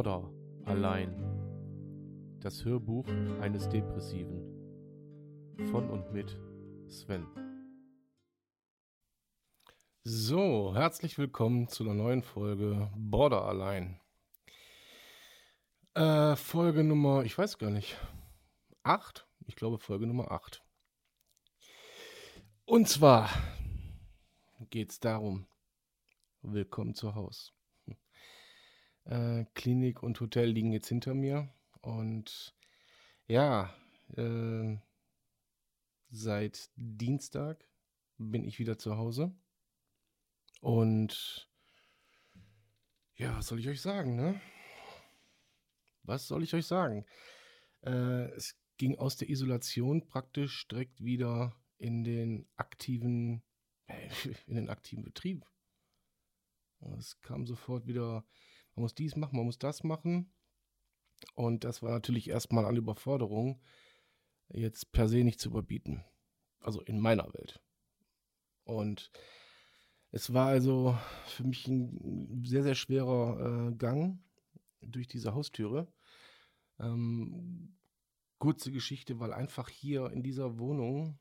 Border 0.00 0.32
allein. 0.64 1.14
Das 2.40 2.64
Hörbuch 2.64 3.06
eines 3.42 3.68
Depressiven. 3.68 4.40
Von 5.70 5.90
und 5.90 6.10
mit 6.10 6.40
Sven. 6.88 7.26
So, 10.02 10.74
herzlich 10.74 11.18
willkommen 11.18 11.68
zu 11.68 11.84
einer 11.84 11.92
neuen 11.92 12.22
Folge 12.22 12.90
Border 12.96 13.44
allein. 13.44 14.00
Äh, 15.92 16.34
Folge 16.34 16.82
Nummer, 16.82 17.24
ich 17.24 17.36
weiß 17.36 17.58
gar 17.58 17.70
nicht, 17.70 17.98
8? 18.84 19.28
Ich 19.48 19.54
glaube 19.54 19.78
Folge 19.78 20.06
Nummer 20.06 20.30
8. 20.30 20.64
Und 22.64 22.88
zwar 22.88 23.28
geht 24.70 24.92
es 24.92 25.00
darum, 25.00 25.46
willkommen 26.40 26.94
zu 26.94 27.14
Hause. 27.14 27.50
Äh, 29.10 29.44
Klinik 29.54 30.04
und 30.04 30.20
Hotel 30.20 30.48
liegen 30.50 30.70
jetzt 30.70 30.86
hinter 30.86 31.14
mir. 31.14 31.52
Und 31.80 32.56
ja, 33.26 33.74
äh, 34.16 34.76
seit 36.10 36.70
Dienstag 36.76 37.68
bin 38.18 38.44
ich 38.44 38.60
wieder 38.60 38.78
zu 38.78 38.96
Hause. 38.96 39.34
Und 40.60 41.50
ja, 43.16 43.36
was 43.36 43.48
soll 43.48 43.58
ich 43.58 43.68
euch 43.68 43.80
sagen, 43.80 44.14
ne? 44.14 44.40
Was 46.04 46.28
soll 46.28 46.44
ich 46.44 46.54
euch 46.54 46.66
sagen? 46.66 47.04
Äh, 47.82 48.30
es 48.36 48.60
ging 48.76 48.96
aus 48.96 49.16
der 49.16 49.28
Isolation 49.28 50.06
praktisch 50.06 50.68
direkt 50.68 51.02
wieder 51.02 51.60
in 51.78 52.04
den 52.04 52.48
aktiven, 52.54 53.42
in 54.46 54.54
den 54.54 54.68
aktiven 54.70 55.02
Betrieb. 55.02 55.44
Es 56.96 57.20
kam 57.22 57.44
sofort 57.44 57.88
wieder 57.88 58.24
man 58.74 58.82
muss 58.82 58.94
dies 58.94 59.16
machen, 59.16 59.36
man 59.36 59.46
muss 59.46 59.58
das 59.58 59.84
machen. 59.84 60.32
Und 61.34 61.64
das 61.64 61.82
war 61.82 61.90
natürlich 61.90 62.28
erstmal 62.28 62.64
eine 62.64 62.78
Überforderung, 62.78 63.60
jetzt 64.48 64.92
per 64.92 65.08
se 65.08 65.22
nicht 65.24 65.40
zu 65.40 65.50
überbieten. 65.50 66.04
Also 66.60 66.80
in 66.82 67.00
meiner 67.00 67.32
Welt. 67.34 67.60
Und 68.64 69.10
es 70.12 70.32
war 70.32 70.48
also 70.48 70.96
für 71.26 71.44
mich 71.44 71.66
ein 71.68 72.42
sehr, 72.44 72.62
sehr 72.62 72.74
schwerer 72.74 73.70
äh, 73.70 73.74
Gang 73.74 74.18
durch 74.80 75.08
diese 75.08 75.34
Haustüre. 75.34 75.92
Ähm, 76.78 77.76
kurze 78.38 78.72
Geschichte, 78.72 79.20
weil 79.20 79.32
einfach 79.32 79.68
hier 79.68 80.10
in 80.10 80.22
dieser 80.22 80.58
Wohnung 80.58 81.18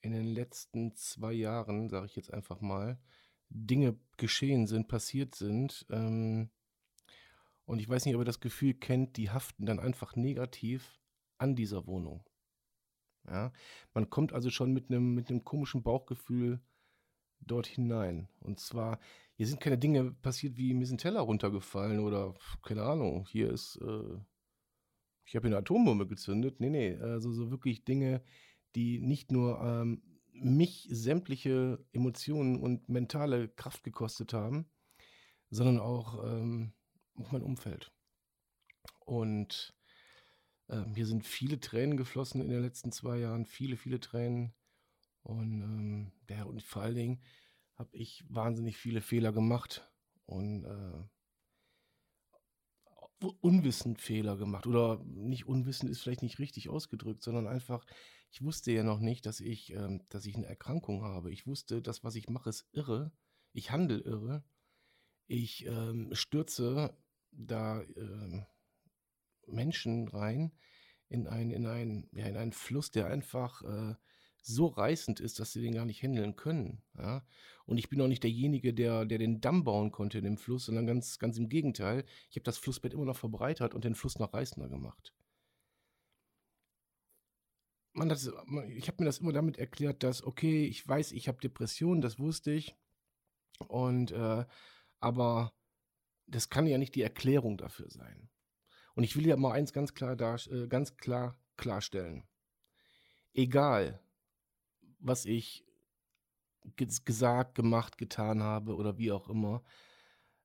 in 0.00 0.12
den 0.12 0.26
letzten 0.26 0.94
zwei 0.94 1.32
Jahren, 1.32 1.88
sage 1.88 2.06
ich 2.06 2.16
jetzt 2.16 2.32
einfach 2.32 2.60
mal, 2.60 2.98
Dinge 3.54 3.96
geschehen 4.16 4.66
sind, 4.66 4.88
passiert 4.88 5.34
sind. 5.34 5.86
Ähm, 5.90 6.50
und 7.64 7.78
ich 7.78 7.88
weiß 7.88 8.04
nicht, 8.04 8.14
ob 8.14 8.20
ihr 8.20 8.26
das 8.26 8.40
Gefühl 8.40 8.74
kennt, 8.74 9.16
die 9.16 9.30
haften 9.30 9.64
dann 9.64 9.80
einfach 9.80 10.16
negativ 10.16 11.00
an 11.38 11.56
dieser 11.56 11.86
Wohnung. 11.86 12.28
Ja, 13.26 13.52
man 13.94 14.10
kommt 14.10 14.34
also 14.34 14.50
schon 14.50 14.72
mit 14.72 14.90
einem 14.90 15.14
mit 15.14 15.32
komischen 15.44 15.82
Bauchgefühl 15.82 16.60
dort 17.40 17.66
hinein. 17.66 18.28
Und 18.40 18.60
zwar, 18.60 18.98
hier 19.36 19.46
sind 19.46 19.60
keine 19.60 19.78
Dinge 19.78 20.12
passiert, 20.12 20.58
wie 20.58 20.74
mir 20.74 20.82
ist 20.82 20.90
ein 20.90 20.98
Teller 20.98 21.20
runtergefallen 21.20 22.00
oder 22.00 22.34
keine 22.62 22.82
Ahnung, 22.82 23.26
hier 23.30 23.50
ist, 23.50 23.76
äh, 23.76 24.18
ich 25.24 25.36
habe 25.36 25.46
eine 25.46 25.56
Atombombe 25.56 26.06
gezündet. 26.06 26.60
Nee, 26.60 26.68
nee, 26.68 26.96
also 26.96 27.32
so 27.32 27.50
wirklich 27.50 27.84
Dinge, 27.84 28.22
die 28.74 29.00
nicht 29.00 29.32
nur 29.32 29.58
ähm, 29.60 30.02
mich 30.34 30.88
sämtliche 30.90 31.84
Emotionen 31.92 32.60
und 32.60 32.88
mentale 32.88 33.48
Kraft 33.48 33.84
gekostet 33.84 34.32
haben, 34.32 34.70
sondern 35.50 35.78
auch, 35.78 36.24
ähm, 36.24 36.74
mein 37.14 37.42
Umfeld. 37.42 37.92
Und 39.00 39.74
ähm, 40.68 40.94
hier 40.94 41.06
sind 41.06 41.24
viele 41.26 41.60
Tränen 41.60 41.96
geflossen 41.96 42.40
in 42.40 42.48
den 42.48 42.62
letzten 42.62 42.92
zwei 42.92 43.18
Jahren, 43.18 43.46
viele, 43.46 43.76
viele 43.76 44.00
Tränen. 44.00 44.54
Und, 45.22 45.62
ähm, 45.62 46.12
ja, 46.28 46.44
und 46.44 46.62
vor 46.62 46.82
allen 46.82 46.96
Dingen 46.96 47.22
habe 47.76 47.96
ich 47.96 48.24
wahnsinnig 48.28 48.76
viele 48.76 49.00
Fehler 49.00 49.32
gemacht 49.32 49.90
und 50.26 50.64
äh, 50.64 51.04
unwissend 53.32 54.00
Fehler 54.00 54.36
gemacht. 54.36 54.66
Oder 54.66 55.02
nicht 55.04 55.46
unwissend 55.46 55.90
ist 55.90 56.00
vielleicht 56.00 56.22
nicht 56.22 56.38
richtig 56.38 56.68
ausgedrückt, 56.68 57.22
sondern 57.22 57.46
einfach, 57.46 57.84
ich 58.30 58.42
wusste 58.42 58.72
ja 58.72 58.82
noch 58.82 59.00
nicht, 59.00 59.26
dass 59.26 59.40
ich, 59.40 59.72
ähm, 59.72 60.02
dass 60.08 60.26
ich 60.26 60.36
eine 60.36 60.46
Erkrankung 60.46 61.02
habe. 61.02 61.32
Ich 61.32 61.46
wusste, 61.46 61.82
das, 61.82 62.04
was 62.04 62.14
ich 62.14 62.28
mache, 62.28 62.50
ist 62.50 62.66
irre. 62.72 63.12
Ich 63.52 63.70
handle 63.70 63.98
irre. 63.98 64.44
Ich 65.26 65.66
ähm, 65.66 66.10
stürze 66.12 66.96
da 67.30 67.80
äh, 67.82 68.42
Menschen 69.46 70.08
rein 70.08 70.52
in, 71.08 71.26
ein, 71.26 71.50
in, 71.50 71.66
ein, 71.66 72.08
ja, 72.12 72.26
in 72.26 72.36
einen 72.36 72.52
Fluss, 72.52 72.90
der 72.90 73.06
einfach 73.06 73.62
äh, 73.62 73.94
so 74.46 74.66
reißend 74.66 75.20
ist, 75.20 75.40
dass 75.40 75.52
sie 75.52 75.62
den 75.62 75.74
gar 75.74 75.84
nicht 75.84 76.02
handeln 76.02 76.36
können. 76.36 76.82
Ja? 76.98 77.24
Und 77.66 77.78
ich 77.78 77.88
bin 77.88 78.00
auch 78.00 78.08
nicht 78.08 78.22
derjenige, 78.22 78.74
der, 78.74 79.06
der 79.06 79.18
den 79.18 79.40
Damm 79.40 79.64
bauen 79.64 79.90
konnte 79.90 80.18
in 80.18 80.24
dem 80.24 80.36
Fluss, 80.36 80.66
sondern 80.66 80.86
ganz, 80.86 81.18
ganz 81.18 81.38
im 81.38 81.48
Gegenteil. 81.48 82.04
Ich 82.30 82.36
habe 82.36 82.44
das 82.44 82.58
Flussbett 82.58 82.92
immer 82.92 83.06
noch 83.06 83.16
verbreitert 83.16 83.74
und 83.74 83.84
den 83.84 83.94
Fluss 83.94 84.18
noch 84.18 84.34
reißender 84.34 84.68
gemacht. 84.68 85.14
Man, 87.94 88.08
das, 88.08 88.30
ich 88.68 88.88
habe 88.88 89.02
mir 89.02 89.06
das 89.06 89.18
immer 89.18 89.32
damit 89.32 89.56
erklärt, 89.56 90.02
dass, 90.02 90.22
okay, 90.22 90.66
ich 90.66 90.86
weiß, 90.86 91.12
ich 91.12 91.28
habe 91.28 91.40
Depressionen, 91.40 92.02
das 92.02 92.18
wusste 92.18 92.50
ich. 92.50 92.76
Und, 93.68 94.10
äh, 94.10 94.44
aber 95.00 95.54
das 96.26 96.50
kann 96.50 96.66
ja 96.66 96.76
nicht 96.76 96.96
die 96.96 97.02
Erklärung 97.02 97.56
dafür 97.56 97.88
sein. 97.88 98.28
Und 98.94 99.04
ich 99.04 99.16
will 99.16 99.26
ja 99.26 99.36
mal 99.36 99.52
eins 99.52 99.72
ganz 99.72 99.94
klar, 99.94 100.16
dar, 100.16 100.38
äh, 100.50 100.66
ganz 100.66 100.96
klar 100.96 101.38
klarstellen. 101.56 102.24
Egal, 103.32 104.03
was 105.04 105.24
ich 105.26 105.64
gesagt, 106.76 107.54
gemacht, 107.54 107.98
getan 107.98 108.42
habe 108.42 108.74
oder 108.74 108.96
wie 108.98 109.12
auch 109.12 109.28
immer. 109.28 109.62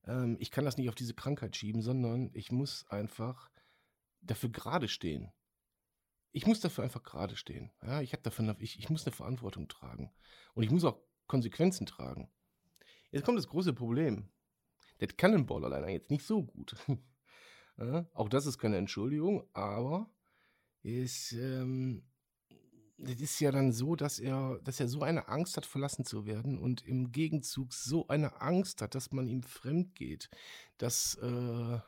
Ähm, 0.05 0.37
ich 0.39 0.51
kann 0.51 0.65
das 0.65 0.77
nicht 0.77 0.89
auf 0.89 0.95
diese 0.95 1.13
Krankheit 1.13 1.55
schieben, 1.55 1.81
sondern 1.81 2.29
ich 2.33 2.51
muss 2.51 2.85
einfach 2.89 3.49
dafür 4.21 4.49
gerade 4.49 4.87
stehen. 4.87 5.31
Ich 6.31 6.45
muss 6.45 6.59
dafür 6.59 6.83
einfach 6.83 7.03
gerade 7.03 7.35
stehen. 7.35 7.71
Ja, 7.81 8.01
ich, 8.01 8.11
dafür, 8.11 8.55
ich, 8.59 8.77
ich 8.77 8.89
muss 8.89 9.05
eine 9.05 9.15
Verantwortung 9.15 9.67
tragen. 9.67 10.11
Und 10.53 10.63
ich 10.63 10.69
muss 10.69 10.83
auch 10.83 10.99
Konsequenzen 11.27 11.85
tragen. 11.85 12.29
Jetzt 13.11 13.25
kommt 13.25 13.37
das 13.37 13.47
große 13.47 13.73
Problem. 13.73 14.29
Der 14.99 15.07
Cannonball 15.07 15.63
alleine 15.63 15.91
jetzt 15.91 16.11
nicht 16.11 16.25
so 16.25 16.43
gut. 16.43 16.75
ja, 17.77 18.07
auch 18.13 18.29
das 18.29 18.45
ist 18.45 18.57
keine 18.57 18.77
Entschuldigung, 18.77 19.47
aber 19.53 20.11
ist, 20.83 21.31
ähm, 21.31 22.08
das 23.01 23.21
ist 23.21 23.39
ja 23.39 23.51
dann 23.51 23.71
so, 23.71 23.95
dass 23.95 24.19
er, 24.19 24.59
dass 24.63 24.79
er 24.79 24.87
so 24.87 25.01
eine 25.01 25.27
Angst 25.29 25.57
hat, 25.57 25.65
verlassen 25.65 26.05
zu 26.05 26.25
werden 26.25 26.57
und 26.57 26.85
im 26.85 27.11
Gegenzug 27.11 27.73
so 27.73 28.07
eine 28.07 28.41
Angst 28.41 28.81
hat, 28.81 28.95
dass 28.95 29.11
man 29.11 29.27
ihm 29.27 29.43
fremd 29.43 29.95
geht. 29.95 30.29
Das, 30.77 31.15
äh, 31.15 31.79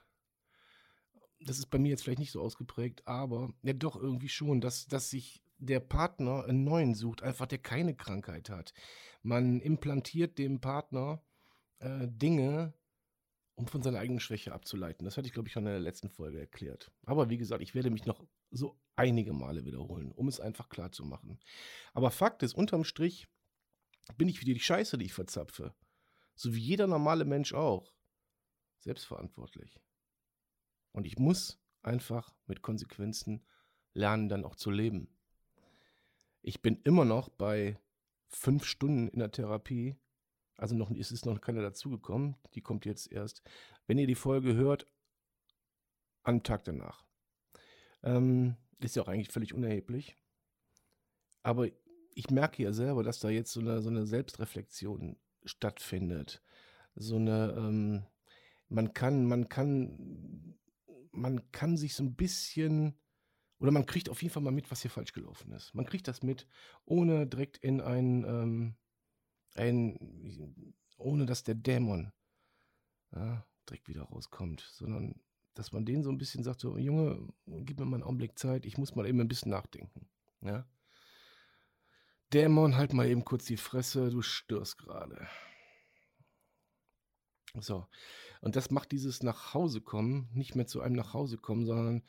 das 1.39 1.59
ist 1.59 1.69
bei 1.69 1.79
mir 1.79 1.89
jetzt 1.89 2.03
vielleicht 2.03 2.19
nicht 2.19 2.31
so 2.31 2.41
ausgeprägt, 2.41 3.07
aber 3.07 3.53
ja 3.61 3.73
doch 3.73 3.95
irgendwie 3.95 4.29
schon, 4.29 4.61
dass, 4.61 4.87
dass 4.87 5.09
sich 5.09 5.43
der 5.57 5.79
Partner 5.79 6.45
einen 6.45 6.63
neuen 6.63 6.95
sucht, 6.95 7.23
einfach 7.23 7.45
der 7.45 7.59
keine 7.59 7.95
Krankheit 7.95 8.49
hat. 8.49 8.73
Man 9.21 9.59
implantiert 9.59 10.37
dem 10.37 10.59
Partner 10.59 11.21
äh, 11.79 12.07
Dinge, 12.07 12.73
um 13.61 13.67
von 13.67 13.83
seiner 13.83 13.99
eigenen 13.99 14.19
Schwäche 14.19 14.53
abzuleiten. 14.53 15.05
Das 15.05 15.17
hatte 15.17 15.27
ich, 15.27 15.33
glaube 15.33 15.47
ich, 15.47 15.53
schon 15.53 15.67
in 15.67 15.71
der 15.71 15.79
letzten 15.79 16.09
Folge 16.09 16.39
erklärt. 16.39 16.91
Aber 17.05 17.29
wie 17.29 17.37
gesagt, 17.37 17.61
ich 17.61 17.75
werde 17.75 17.91
mich 17.91 18.07
noch 18.07 18.25
so 18.49 18.75
einige 18.95 19.33
Male 19.33 19.65
wiederholen, 19.65 20.11
um 20.11 20.27
es 20.27 20.39
einfach 20.39 20.67
klar 20.67 20.91
zu 20.91 21.05
machen. 21.05 21.39
Aber 21.93 22.09
Fakt 22.09 22.41
ist, 22.41 22.55
unterm 22.55 22.83
Strich 22.83 23.27
bin 24.17 24.27
ich 24.27 24.39
für 24.39 24.45
die 24.45 24.59
Scheiße, 24.59 24.97
die 24.97 25.05
ich 25.05 25.13
verzapfe. 25.13 25.75
So 26.33 26.55
wie 26.55 26.59
jeder 26.59 26.87
normale 26.87 27.23
Mensch 27.23 27.53
auch. 27.53 27.93
Selbstverantwortlich. 28.79 29.79
Und 30.91 31.05
ich 31.05 31.19
muss 31.19 31.59
einfach 31.83 32.33
mit 32.47 32.63
Konsequenzen 32.63 33.45
lernen, 33.93 34.27
dann 34.27 34.43
auch 34.43 34.55
zu 34.55 34.71
leben. 34.71 35.07
Ich 36.41 36.63
bin 36.63 36.81
immer 36.83 37.05
noch 37.05 37.29
bei 37.29 37.77
fünf 38.27 38.65
Stunden 38.65 39.07
in 39.09 39.19
der 39.19 39.31
Therapie 39.31 39.97
also 40.57 40.75
noch, 40.75 40.91
es 40.91 41.11
ist 41.11 41.25
noch 41.25 41.41
keiner 41.41 41.61
dazugekommen. 41.61 42.35
Die 42.53 42.61
kommt 42.61 42.85
jetzt 42.85 43.11
erst, 43.11 43.41
wenn 43.87 43.97
ihr 43.97 44.07
die 44.07 44.15
Folge 44.15 44.53
hört, 44.55 44.87
am 46.23 46.43
Tag 46.43 46.63
danach. 46.63 47.03
Ähm, 48.03 48.55
ist 48.79 48.95
ja 48.95 49.03
auch 49.03 49.07
eigentlich 49.07 49.31
völlig 49.31 49.53
unerheblich. 49.53 50.15
Aber 51.43 51.67
ich 52.13 52.29
merke 52.29 52.63
ja 52.63 52.73
selber, 52.73 53.03
dass 53.03 53.19
da 53.19 53.29
jetzt 53.29 53.51
so 53.51 53.59
eine, 53.59 53.81
so 53.81 53.89
eine 53.89 54.05
Selbstreflexion 54.05 55.17
stattfindet. 55.45 56.41
So 56.95 57.15
eine, 57.15 57.55
ähm, 57.57 58.05
man 58.69 58.93
kann, 58.93 59.25
man 59.25 59.49
kann, 59.49 60.57
man 61.11 61.51
kann 61.51 61.77
sich 61.77 61.95
so 61.95 62.03
ein 62.03 62.15
bisschen, 62.15 62.95
oder 63.59 63.71
man 63.71 63.85
kriegt 63.85 64.09
auf 64.09 64.21
jeden 64.21 64.33
Fall 64.33 64.43
mal 64.43 64.51
mit, 64.51 64.69
was 64.71 64.81
hier 64.81 64.91
falsch 64.91 65.13
gelaufen 65.13 65.51
ist. 65.53 65.73
Man 65.73 65.85
kriegt 65.85 66.07
das 66.07 66.21
mit, 66.23 66.47
ohne 66.85 67.27
direkt 67.27 67.57
in 67.57 67.81
ein, 67.81 68.23
ähm, 68.25 68.75
ein, 69.55 70.75
ohne 70.97 71.25
dass 71.25 71.43
der 71.43 71.55
Dämon 71.55 72.11
ja, 73.13 73.45
direkt 73.69 73.87
wieder 73.87 74.03
rauskommt, 74.03 74.61
sondern 74.73 75.21
dass 75.53 75.71
man 75.71 75.85
denen 75.85 76.03
so 76.03 76.09
ein 76.09 76.17
bisschen 76.17 76.43
sagt, 76.43 76.61
so, 76.61 76.77
Junge, 76.77 77.27
gib 77.45 77.79
mir 77.79 77.85
mal 77.85 77.97
einen 77.97 78.03
Augenblick 78.03 78.39
Zeit, 78.39 78.65
ich 78.65 78.77
muss 78.77 78.95
mal 78.95 79.05
eben 79.05 79.19
ein 79.19 79.27
bisschen 79.27 79.51
nachdenken. 79.51 80.09
Ja? 80.41 80.65
Dämon, 82.33 82.77
halt 82.77 82.93
mal 82.93 83.07
eben 83.07 83.25
kurz 83.25 83.45
die 83.45 83.57
Fresse, 83.57 84.09
du 84.09 84.21
störst 84.21 84.77
gerade. 84.77 85.27
So. 87.59 87.85
Und 88.39 88.55
das 88.55 88.71
macht 88.71 88.91
dieses 88.91 89.23
nach 89.23 89.53
Hause 89.53 89.81
kommen, 89.81 90.29
nicht 90.33 90.55
mehr 90.55 90.67
zu 90.67 90.81
einem 90.81 90.95
nach 90.95 91.13
Hause 91.13 91.37
kommen, 91.37 91.65
sondern 91.65 92.03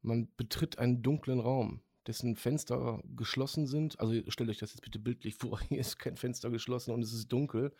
man 0.00 0.32
betritt 0.36 0.78
einen 0.78 1.02
dunklen 1.02 1.40
Raum, 1.40 1.82
dessen 2.08 2.34
Fenster 2.36 3.02
geschlossen 3.16 3.66
sind. 3.66 4.00
Also 4.00 4.20
stellt 4.28 4.50
euch 4.50 4.58
das 4.58 4.72
jetzt 4.72 4.82
bitte 4.82 4.98
bildlich 4.98 5.36
vor, 5.36 5.60
hier 5.68 5.78
ist 5.78 5.98
kein 5.98 6.16
Fenster 6.16 6.50
geschlossen 6.50 6.92
und 6.92 7.02
es 7.02 7.12
ist 7.12 7.28
dunkel. 7.28 7.72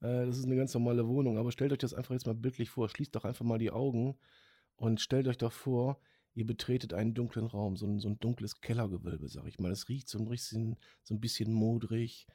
Äh, 0.00 0.26
das 0.26 0.36
ist 0.36 0.44
eine 0.44 0.56
ganz 0.56 0.74
normale 0.74 1.06
Wohnung, 1.06 1.38
aber 1.38 1.52
stellt 1.52 1.72
euch 1.72 1.78
das 1.78 1.94
einfach 1.94 2.12
jetzt 2.12 2.26
mal 2.26 2.34
bildlich 2.34 2.68
vor. 2.68 2.88
Schließt 2.88 3.14
doch 3.14 3.24
einfach 3.24 3.44
mal 3.44 3.58
die 3.58 3.70
Augen 3.70 4.18
und 4.76 5.00
stellt 5.00 5.28
euch 5.28 5.38
doch 5.38 5.52
vor, 5.52 6.00
ihr 6.34 6.46
betretet 6.46 6.92
einen 6.92 7.14
dunklen 7.14 7.46
Raum, 7.46 7.76
so 7.76 7.86
ein, 7.86 8.00
so 8.00 8.08
ein 8.08 8.18
dunkles 8.18 8.60
Kellergewölbe, 8.60 9.28
sag 9.28 9.46
ich 9.46 9.58
mal. 9.58 9.70
Es 9.70 9.88
riecht 9.88 10.08
so 10.08 10.18
ein 10.18 10.28
bisschen, 10.28 10.76
so 11.04 11.14
ein 11.14 11.20
bisschen 11.20 11.52
modrig, 11.52 12.26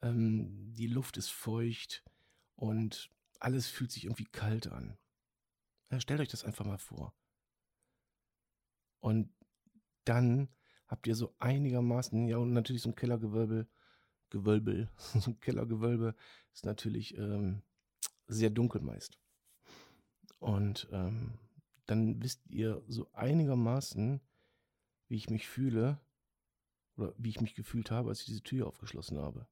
ähm, 0.00 0.72
die 0.72 0.86
Luft 0.86 1.18
ist 1.18 1.30
feucht 1.30 2.02
und 2.56 3.10
alles 3.40 3.68
fühlt 3.68 3.92
sich 3.92 4.04
irgendwie 4.04 4.24
kalt 4.24 4.68
an. 4.68 4.96
Ja, 5.90 6.00
stellt 6.00 6.20
euch 6.20 6.28
das 6.28 6.44
einfach 6.44 6.64
mal 6.64 6.78
vor. 6.78 7.12
Und 9.00 9.28
dann 10.04 10.48
habt 10.92 11.06
ihr 11.06 11.14
so 11.14 11.34
einigermaßen, 11.38 12.28
ja, 12.28 12.36
und 12.36 12.52
natürlich 12.52 12.82
so 12.82 12.90
ein 12.90 12.94
Kellergewölbe, 12.94 13.66
Gewölbe, 14.28 14.90
so 14.98 15.30
ein 15.30 15.40
Kellergewölbe 15.40 16.14
ist 16.52 16.66
natürlich 16.66 17.16
ähm, 17.16 17.62
sehr 18.26 18.50
dunkel 18.50 18.82
meist. 18.82 19.18
Und 20.38 20.88
ähm, 20.92 21.38
dann 21.86 22.22
wisst 22.22 22.42
ihr 22.50 22.82
so 22.88 23.08
einigermaßen, 23.14 24.20
wie 25.08 25.16
ich 25.16 25.30
mich 25.30 25.48
fühle 25.48 25.98
oder 26.98 27.14
wie 27.16 27.30
ich 27.30 27.40
mich 27.40 27.54
gefühlt 27.54 27.90
habe, 27.90 28.10
als 28.10 28.20
ich 28.20 28.26
diese 28.26 28.42
Tür 28.42 28.66
aufgeschlossen 28.66 29.18
habe. 29.18 29.46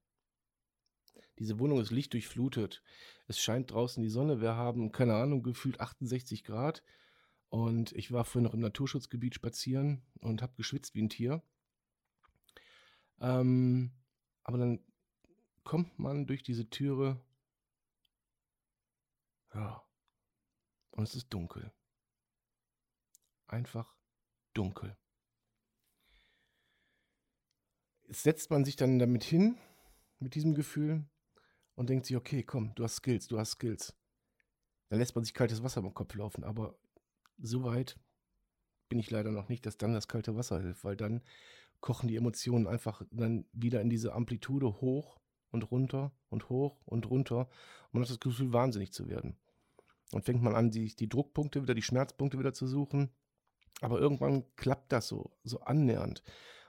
Diese 1.39 1.59
Wohnung 1.59 1.81
ist 1.81 1.91
lichtdurchflutet. 1.91 2.83
Es 3.29 3.41
scheint 3.41 3.71
draußen 3.71 4.03
die 4.03 4.11
Sonne. 4.11 4.43
Wir 4.43 4.57
haben, 4.57 4.93
keine 4.93 5.15
Ahnung, 5.15 5.43
gefühlt 5.43 5.81
68 5.81 6.45
Grad. 6.45 6.83
Und 7.51 7.93
ich 7.93 8.13
war 8.13 8.25
vorhin 8.25 8.45
noch 8.45 8.55
im 8.55 8.61
Naturschutzgebiet 8.61 9.35
spazieren 9.35 10.03
und 10.21 10.41
habe 10.41 10.55
geschwitzt 10.55 10.95
wie 10.95 11.03
ein 11.03 11.11
Tier. 11.11 11.43
Ähm, 13.21 13.93
aber 14.45 14.59
dann 14.59 14.85
kommt 15.65 15.99
man 15.99 16.27
durch 16.27 16.43
diese 16.43 16.71
Türe. 16.71 17.21
Ja. 19.53 19.85
Und 20.93 21.05
es 21.05 21.15
ist 21.17 21.29
dunkel. 21.29 21.73
Einfach 23.47 23.95
dunkel. 24.55 24.97
Jetzt 28.07 28.23
setzt 28.23 28.51
man 28.51 28.65
sich 28.65 28.77
dann 28.77 28.99
damit 28.99 29.25
hin, 29.25 29.59
mit 30.19 30.35
diesem 30.35 30.55
Gefühl, 30.55 31.05
und 31.75 31.89
denkt 31.89 32.07
sich, 32.07 32.17
okay, 32.17 32.43
komm, 32.43 32.75
du 32.75 32.85
hast 32.85 32.97
Skills, 32.97 33.27
du 33.27 33.39
hast 33.39 33.53
Skills. 33.53 33.97
Dann 34.89 34.99
lässt 34.99 35.15
man 35.15 35.25
sich 35.25 35.33
kaltes 35.33 35.63
Wasser 35.63 35.81
im 35.81 35.95
Kopf 35.95 36.15
laufen, 36.15 36.45
aber 36.45 36.79
so 37.41 37.65
weit 37.65 37.99
bin 38.89 38.99
ich 38.99 39.11
leider 39.11 39.31
noch 39.31 39.49
nicht, 39.49 39.67
dass 39.67 39.79
dann 39.79 39.95
das 39.95 40.09
kalte 40.09 40.37
Wasser 40.37 40.61
hilft, 40.61 40.85
weil 40.85 40.97
dann 40.97 41.23
kochen 41.81 42.09
die 42.09 42.17
Emotionen 42.17 42.67
einfach 42.67 43.03
dann 43.11 43.47
wieder 43.53 43.81
in 43.81 43.89
diese 43.89 44.13
Amplitude 44.13 44.81
hoch 44.81 45.21
und 45.51 45.71
runter 45.71 46.13
und 46.29 46.49
hoch 46.49 46.81
und 46.85 47.09
runter. 47.09 47.49
Und 47.87 47.95
man 47.95 48.03
hat 48.03 48.11
das 48.11 48.21
Gefühl, 48.21 48.53
wahnsinnig 48.53 48.93
zu 48.93 49.09
werden. 49.09 49.37
Und 50.13 50.25
fängt 50.25 50.43
man 50.43 50.55
an, 50.55 50.71
die, 50.71 50.95
die 50.95 51.09
Druckpunkte 51.09 51.63
wieder, 51.63 51.75
die 51.75 51.83
Schmerzpunkte 51.83 52.39
wieder 52.39 52.53
zu 52.53 52.67
suchen. 52.67 53.11
Aber 53.81 53.99
irgendwann 53.99 54.45
klappt 54.57 54.93
das 54.93 55.09
so, 55.09 55.31
so 55.45 55.61
annähernd. 55.61 56.23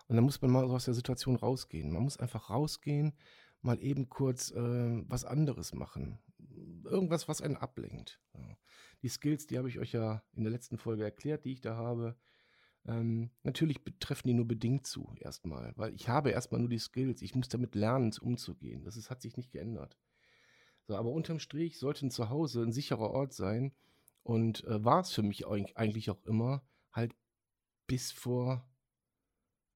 Und 0.07 0.15
dann 0.15 0.23
muss 0.23 0.41
man 0.41 0.51
mal 0.51 0.63
aus 0.65 0.85
der 0.85 0.93
Situation 0.93 1.35
rausgehen. 1.35 1.91
Man 1.91 2.03
muss 2.03 2.17
einfach 2.17 2.49
rausgehen, 2.49 3.13
mal 3.61 3.81
eben 3.81 4.09
kurz 4.09 4.51
äh, 4.51 5.03
was 5.07 5.25
anderes 5.25 5.73
machen. 5.73 6.19
Irgendwas, 6.83 7.27
was 7.27 7.41
einen 7.41 7.57
ablenkt. 7.57 8.21
Ja. 8.33 8.57
Die 9.01 9.09
Skills, 9.09 9.47
die 9.47 9.57
habe 9.57 9.69
ich 9.69 9.79
euch 9.79 9.93
ja 9.93 10.23
in 10.33 10.43
der 10.43 10.51
letzten 10.51 10.77
Folge 10.77 11.03
erklärt, 11.03 11.45
die 11.45 11.53
ich 11.53 11.61
da 11.61 11.75
habe. 11.75 12.15
Ähm, 12.85 13.29
natürlich 13.43 13.83
betreffen 13.83 14.27
die 14.27 14.33
nur 14.33 14.47
bedingt 14.47 14.87
zu, 14.87 15.13
erstmal, 15.19 15.73
weil 15.75 15.93
ich 15.93 16.09
habe 16.09 16.31
erstmal 16.31 16.61
nur 16.61 16.69
die 16.69 16.79
Skills. 16.79 17.21
Ich 17.21 17.35
muss 17.35 17.49
damit 17.49 17.75
lernen, 17.75 18.11
umzugehen. 18.19 18.83
Das 18.83 18.97
ist, 18.97 19.09
hat 19.09 19.21
sich 19.21 19.37
nicht 19.37 19.51
geändert. 19.51 19.97
So, 20.87 20.95
aber 20.95 21.11
unterm 21.11 21.39
Strich 21.39 21.77
sollte 21.77 22.05
ein 22.05 22.11
Zuhause 22.11 22.63
ein 22.63 22.71
sicherer 22.71 23.11
Ort 23.11 23.33
sein 23.33 23.73
und 24.23 24.63
äh, 24.65 24.83
war 24.83 25.01
es 25.01 25.11
für 25.11 25.23
mich 25.23 25.47
eigentlich 25.47 26.09
auch 26.09 26.23
immer, 26.25 26.63
halt 26.91 27.15
bis 27.87 28.11
vor, 28.11 28.67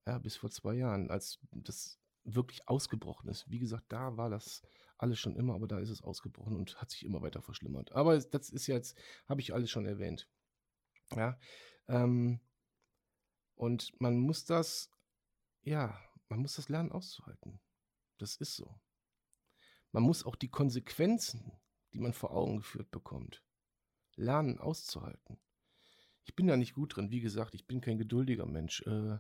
ja, 0.07 0.17
bis 0.19 0.35
vor 0.35 0.49
zwei 0.49 0.75
Jahren, 0.75 1.09
als 1.11 1.39
das 1.51 1.99
wirklich 2.23 2.67
ausgebrochen 2.67 3.29
ist. 3.29 3.49
Wie 3.49 3.59
gesagt, 3.59 3.85
da 3.89 4.17
war 4.17 4.29
das 4.29 4.63
alles 5.05 5.19
schon 5.19 5.35
immer, 5.35 5.53
aber 5.53 5.67
da 5.67 5.79
ist 5.79 5.89
es 5.89 6.01
ausgebrochen 6.01 6.55
und 6.55 6.81
hat 6.81 6.89
sich 6.89 7.05
immer 7.05 7.21
weiter 7.21 7.41
verschlimmert. 7.41 7.91
Aber 7.91 8.17
das 8.19 8.49
ist 8.49 8.65
jetzt, 8.65 8.97
habe 9.27 9.39
ich 9.39 9.53
alles 9.53 9.69
schon 9.69 9.85
erwähnt. 9.85 10.27
Ja, 11.15 11.39
ähm, 11.87 12.39
und 13.53 13.93
man 14.01 14.17
muss 14.17 14.45
das, 14.45 14.89
ja, 15.61 15.99
man 16.27 16.39
muss 16.39 16.55
das 16.55 16.69
lernen 16.69 16.91
auszuhalten. 16.91 17.59
Das 18.17 18.35
ist 18.35 18.55
so. 18.55 18.79
Man 19.91 20.03
muss 20.03 20.25
auch 20.25 20.35
die 20.35 20.49
Konsequenzen, 20.49 21.51
die 21.93 21.99
man 21.99 22.13
vor 22.13 22.31
Augen 22.31 22.57
geführt 22.57 22.89
bekommt, 22.89 23.43
lernen 24.15 24.57
auszuhalten. 24.57 25.39
Ich 26.23 26.35
bin 26.35 26.47
da 26.47 26.57
nicht 26.57 26.73
gut 26.73 26.95
drin. 26.95 27.11
Wie 27.11 27.21
gesagt, 27.21 27.53
ich 27.53 27.67
bin 27.67 27.79
kein 27.79 27.99
geduldiger 27.99 28.47
Mensch. 28.47 28.81
Äh, 28.87 29.19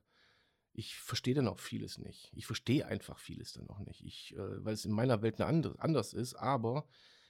ich 0.75 0.95
verstehe 0.95 1.33
dann 1.33 1.47
auch 1.47 1.59
vieles 1.59 1.97
nicht. 1.97 2.31
Ich 2.35 2.45
verstehe 2.45 2.85
einfach 2.85 3.17
vieles 3.17 3.53
dann 3.53 3.69
auch 3.69 3.79
nicht. 3.79 4.03
Ich, 4.03 4.35
äh, 4.35 4.63
weil 4.63 4.73
es 4.73 4.85
in 4.85 4.91
meiner 4.91 5.21
Welt 5.21 5.39
eine 5.39 5.47
andere, 5.47 5.79
anders 5.79 6.13
ist, 6.13 6.35
aber 6.35 6.85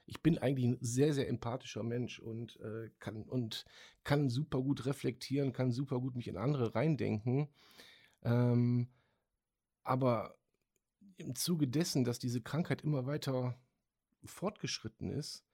ich 0.07 0.21
bin 0.21 0.38
eigentlich 0.38 0.65
ein 0.65 0.77
sehr, 0.81 1.13
sehr 1.13 1.27
empathischer 1.27 1.83
Mensch 1.83 2.19
und, 2.19 2.59
äh, 2.59 2.89
kann, 3.00 3.24
und 3.24 3.65
kann 4.03 4.30
super 4.30 4.62
gut 4.62 4.86
reflektieren, 4.86 5.53
kann 5.53 5.71
super 5.71 6.00
gut 6.00 6.15
mich 6.15 6.27
in 6.27 6.38
andere 6.38 6.75
reindenken. 6.75 7.50
Ähm, 8.24 8.88
aber 9.83 10.38
im 11.18 11.36
Zuge 11.36 11.68
dessen, 11.68 12.03
dass 12.03 12.19
diese 12.19 12.42
Krankheit 12.42 12.81
immer 12.81 13.06
weiter 13.06 13.57
fortgeschritten 14.24 15.12
ist, 15.12 15.45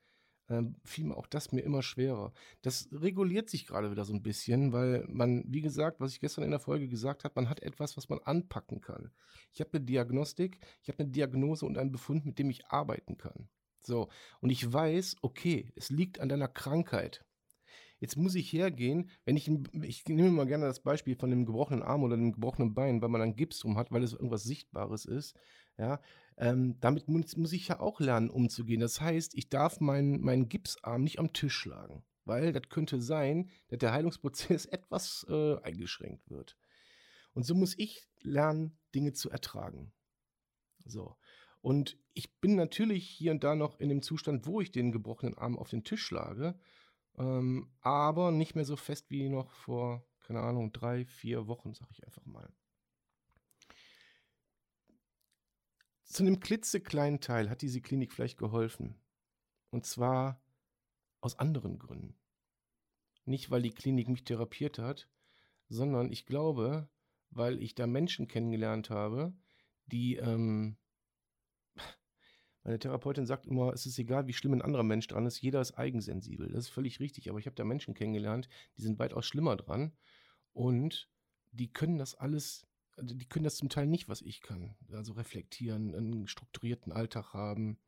ähm, 0.51 0.75
fiel 0.83 1.05
mir 1.05 1.17
auch 1.17 1.27
das 1.27 1.51
mir 1.51 1.61
immer 1.61 1.81
schwerer. 1.81 2.33
Das 2.61 2.89
reguliert 2.91 3.49
sich 3.49 3.65
gerade 3.65 3.89
wieder 3.89 4.03
so 4.03 4.13
ein 4.13 4.21
bisschen, 4.21 4.73
weil 4.73 5.05
man, 5.07 5.43
wie 5.47 5.61
gesagt, 5.61 5.99
was 5.99 6.11
ich 6.11 6.19
gestern 6.19 6.43
in 6.43 6.51
der 6.51 6.59
Folge 6.59 6.87
gesagt 6.87 7.23
habe, 7.23 7.33
man 7.35 7.49
hat 7.49 7.61
etwas, 7.61 7.95
was 7.95 8.09
man 8.09 8.19
anpacken 8.19 8.81
kann. 8.81 9.11
Ich 9.53 9.61
habe 9.61 9.71
eine 9.73 9.85
Diagnostik, 9.85 10.59
ich 10.83 10.89
habe 10.89 10.99
eine 10.99 11.11
Diagnose 11.11 11.65
und 11.65 11.77
einen 11.77 11.91
Befund, 11.91 12.25
mit 12.25 12.37
dem 12.37 12.49
ich 12.49 12.67
arbeiten 12.67 13.17
kann. 13.17 13.47
So, 13.79 14.09
und 14.41 14.49
ich 14.49 14.71
weiß, 14.71 15.17
okay, 15.21 15.71
es 15.75 15.89
liegt 15.89 16.19
an 16.19 16.29
deiner 16.29 16.47
Krankheit. 16.47 17.25
Jetzt 17.99 18.17
muss 18.17 18.35
ich 18.35 18.51
hergehen, 18.51 19.09
wenn 19.25 19.37
ich, 19.37 19.49
ich 19.83 20.05
nehme 20.07 20.31
mal 20.31 20.47
gerne 20.47 20.65
das 20.65 20.81
Beispiel 20.81 21.15
von 21.15 21.29
dem 21.29 21.45
gebrochenen 21.45 21.83
Arm 21.83 22.03
oder 22.03 22.17
dem 22.17 22.33
gebrochenen 22.33 22.73
Bein, 22.73 23.01
weil 23.01 23.09
man 23.09 23.21
einen 23.21 23.35
Gips 23.35 23.59
drum 23.59 23.77
hat, 23.77 23.91
weil 23.91 24.03
es 24.03 24.13
irgendwas 24.13 24.43
Sichtbares 24.43 25.05
ist. 25.05 25.35
Ja, 25.77 26.01
ähm, 26.41 26.79
damit 26.81 27.07
muss, 27.07 27.37
muss, 27.37 27.53
ich 27.53 27.67
ja 27.67 27.79
auch 27.79 27.99
lernen, 27.99 28.31
umzugehen. 28.31 28.81
Das 28.81 28.99
heißt, 28.99 29.35
ich 29.35 29.49
darf 29.49 29.79
meinen, 29.79 30.21
meinen 30.21 30.49
Gipsarm 30.49 31.03
nicht 31.03 31.19
am 31.19 31.33
Tisch 31.33 31.53
schlagen, 31.53 32.03
weil 32.25 32.51
das 32.51 32.67
könnte 32.69 32.99
sein, 32.99 33.51
dass 33.67 33.77
der 33.77 33.93
Heilungsprozess 33.93 34.65
etwas 34.65 35.23
äh, 35.29 35.57
eingeschränkt 35.61 36.31
wird. 36.31 36.57
Und 37.33 37.45
so 37.45 37.53
muss 37.53 37.77
ich 37.77 38.09
lernen, 38.21 38.79
Dinge 38.95 39.13
zu 39.13 39.29
ertragen. 39.29 39.93
So. 40.83 41.15
Und 41.61 41.99
ich 42.13 42.39
bin 42.39 42.55
natürlich 42.55 43.07
hier 43.07 43.31
und 43.31 43.43
da 43.43 43.53
noch 43.53 43.79
in 43.79 43.89
dem 43.89 44.01
Zustand, 44.01 44.47
wo 44.47 44.61
ich 44.61 44.71
den 44.71 44.91
gebrochenen 44.91 45.37
Arm 45.37 45.59
auf 45.59 45.69
den 45.69 45.83
Tisch 45.83 46.03
schlage, 46.03 46.59
ähm, 47.19 47.71
aber 47.81 48.31
nicht 48.31 48.55
mehr 48.55 48.65
so 48.65 48.75
fest 48.75 49.11
wie 49.11 49.29
noch 49.29 49.51
vor, 49.51 50.03
keine 50.21 50.41
Ahnung, 50.41 50.73
drei, 50.73 51.05
vier 51.05 51.45
Wochen, 51.45 51.75
sag 51.75 51.91
ich 51.91 52.03
einfach 52.03 52.25
mal. 52.25 52.51
Zu 56.11 56.23
einem 56.23 56.41
klitzekleinen 56.41 57.21
Teil 57.21 57.49
hat 57.49 57.61
diese 57.61 57.79
Klinik 57.79 58.11
vielleicht 58.11 58.37
geholfen. 58.37 58.99
Und 59.69 59.85
zwar 59.85 60.43
aus 61.21 61.39
anderen 61.39 61.79
Gründen. 61.79 62.19
Nicht, 63.23 63.49
weil 63.49 63.61
die 63.61 63.69
Klinik 63.69 64.09
mich 64.09 64.25
therapiert 64.25 64.77
hat, 64.77 65.07
sondern 65.69 66.11
ich 66.11 66.25
glaube, 66.25 66.89
weil 67.29 67.63
ich 67.63 67.75
da 67.75 67.87
Menschen 67.87 68.27
kennengelernt 68.27 68.89
habe, 68.89 69.33
die, 69.85 70.17
ähm, 70.17 70.75
meine 72.63 72.77
Therapeutin 72.77 73.25
sagt 73.25 73.45
immer, 73.45 73.71
es 73.71 73.85
ist 73.85 73.97
egal, 73.97 74.27
wie 74.27 74.33
schlimm 74.33 74.51
ein 74.51 74.61
anderer 74.61 74.83
Mensch 74.83 75.07
dran 75.07 75.25
ist, 75.25 75.41
jeder 75.41 75.61
ist 75.61 75.77
eigensensibel. 75.77 76.49
Das 76.49 76.65
ist 76.65 76.71
völlig 76.71 76.99
richtig, 76.99 77.29
aber 77.29 77.39
ich 77.39 77.45
habe 77.45 77.55
da 77.55 77.63
Menschen 77.63 77.93
kennengelernt, 77.93 78.49
die 78.75 78.81
sind 78.81 78.99
weitaus 78.99 79.25
schlimmer 79.25 79.55
dran 79.55 79.95
und 80.51 81.09
die 81.51 81.71
können 81.71 81.97
das 81.97 82.15
alles 82.15 82.67
also 83.01 83.15
die 83.15 83.27
können 83.27 83.43
das 83.43 83.57
zum 83.57 83.69
Teil 83.69 83.87
nicht, 83.87 84.07
was 84.07 84.21
ich 84.21 84.41
kann. 84.41 84.75
Also 84.91 85.13
reflektieren, 85.13 85.95
einen 85.95 86.27
strukturierten 86.27 86.93
Alltag 86.93 87.33
haben, 87.33 87.79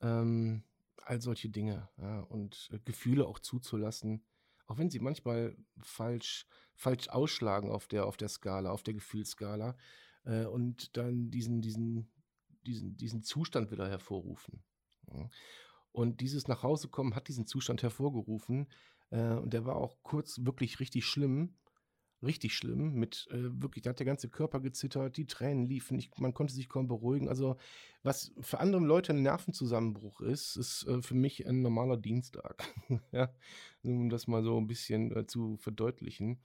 ähm, 0.00 0.64
all 1.04 1.20
solche 1.20 1.50
Dinge. 1.50 1.88
Ja, 1.98 2.20
und 2.20 2.70
äh, 2.72 2.78
Gefühle 2.84 3.26
auch 3.26 3.38
zuzulassen, 3.38 4.24
auch 4.66 4.78
wenn 4.78 4.90
sie 4.90 5.00
manchmal 5.00 5.56
falsch, 5.80 6.46
falsch 6.74 7.08
ausschlagen 7.08 7.70
auf 7.70 7.86
der, 7.86 8.06
auf 8.06 8.16
der 8.16 8.28
Skala, 8.28 8.70
auf 8.70 8.82
der 8.82 8.94
Gefühlsskala, 8.94 9.76
äh, 10.24 10.46
und 10.46 10.96
dann 10.96 11.30
diesen, 11.30 11.60
diesen, 11.60 12.10
diesen, 12.66 12.96
diesen 12.96 13.22
Zustand 13.22 13.70
wieder 13.70 13.88
hervorrufen. 13.88 14.62
Ja. 15.12 15.28
Und 15.92 16.22
dieses 16.22 16.48
Nachhausekommen 16.48 17.14
hat 17.14 17.28
diesen 17.28 17.46
Zustand 17.46 17.82
hervorgerufen. 17.82 18.66
Äh, 19.10 19.34
und 19.34 19.52
der 19.52 19.66
war 19.66 19.76
auch 19.76 19.98
kurz 20.02 20.40
wirklich 20.42 20.80
richtig 20.80 21.04
schlimm. 21.04 21.54
Richtig 22.22 22.54
schlimm. 22.54 22.94
Mit 22.94 23.26
äh, 23.30 23.60
wirklich, 23.60 23.82
da 23.82 23.90
hat 23.90 23.98
der 23.98 24.06
ganze 24.06 24.28
Körper 24.28 24.60
gezittert, 24.60 25.16
die 25.16 25.26
Tränen 25.26 25.66
liefen, 25.66 25.98
ich, 25.98 26.10
man 26.18 26.34
konnte 26.34 26.54
sich 26.54 26.68
kaum 26.68 26.86
beruhigen. 26.86 27.28
Also, 27.28 27.56
was 28.02 28.32
für 28.40 28.60
andere 28.60 28.82
Leute 28.82 29.12
ein 29.12 29.22
Nervenzusammenbruch 29.22 30.20
ist, 30.20 30.56
ist 30.56 30.86
äh, 30.86 31.02
für 31.02 31.14
mich 31.14 31.46
ein 31.46 31.62
normaler 31.62 31.96
Dienstag. 31.96 32.64
ja, 33.12 33.34
um 33.82 34.08
das 34.08 34.28
mal 34.28 34.44
so 34.44 34.56
ein 34.58 34.68
bisschen 34.68 35.14
äh, 35.16 35.26
zu 35.26 35.56
verdeutlichen. 35.56 36.40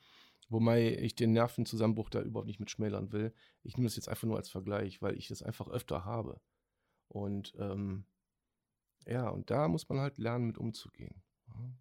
Wobei 0.49 0.97
ich 0.97 1.15
den 1.15 1.33
Nervenzusammenbruch 1.33 2.09
da 2.09 2.21
überhaupt 2.21 2.47
nicht 2.47 2.59
mit 2.59 2.71
schmälern 2.71 3.11
will. 3.11 3.33
Ich 3.63 3.75
nehme 3.75 3.87
das 3.87 3.97
jetzt 3.97 4.09
einfach 4.09 4.27
nur 4.27 4.37
als 4.37 4.49
Vergleich, 4.49 5.01
weil 5.01 5.17
ich 5.17 5.27
das 5.27 5.43
einfach 5.43 5.67
öfter 5.67 6.05
habe. 6.05 6.39
Und 7.09 7.53
ähm, 7.59 8.05
ja, 9.05 9.29
und 9.29 9.49
da 9.51 9.67
muss 9.67 9.87
man 9.89 9.99
halt 9.99 10.17
lernen, 10.17 10.47
mit 10.47 10.57
umzugehen. 10.57 11.21